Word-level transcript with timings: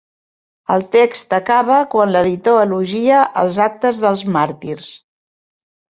El 0.75 0.85
text 0.95 1.35
acaba 1.37 1.77
quan 1.93 2.13
l'editor 2.15 2.57
elogia 2.63 3.21
els 3.43 3.63
actes 3.69 4.01
dels 4.07 4.25
màrtirs. 4.39 4.93